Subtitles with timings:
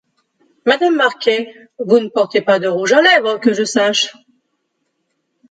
[0.65, 4.15] Madame Marquet, vous ne portez pas de rouge à lèvres, que je sache.